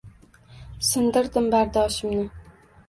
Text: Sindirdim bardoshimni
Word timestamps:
Sindirdim 0.89 1.51
bardoshimni 1.57 2.29